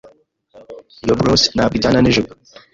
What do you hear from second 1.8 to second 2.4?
nijipo.